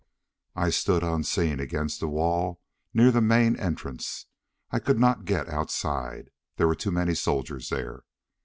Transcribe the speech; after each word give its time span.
I 0.55 0.71
stood 0.71 1.03
unseen 1.03 1.59
against 1.59 1.99
the 1.99 2.07
wall 2.07 2.59
near 2.91 3.11
the 3.11 3.21
main 3.21 3.55
entrance. 3.57 4.25
I 4.71 4.79
could 4.79 4.97
not 4.97 5.25
get 5.25 5.47
outside. 5.47 6.31
There 6.55 6.67
were 6.67 6.73
too 6.73 6.89
many 6.89 7.13
soldiers 7.13 7.69
there. 7.69 8.05